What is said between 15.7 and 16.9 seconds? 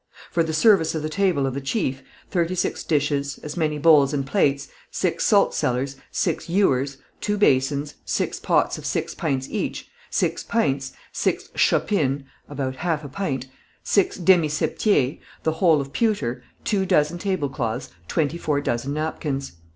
of pewter, two